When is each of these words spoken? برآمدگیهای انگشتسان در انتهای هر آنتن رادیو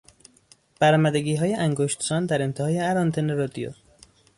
برآمدگیهای 0.79 1.53
انگشتسان 1.53 2.25
در 2.25 2.41
انتهای 2.41 2.77
هر 2.77 2.97
آنتن 2.97 3.29
رادیو 3.37 3.71